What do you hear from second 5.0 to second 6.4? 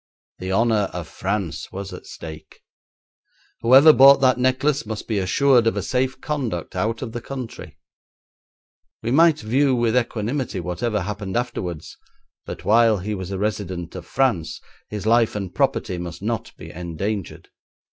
be assured of a safe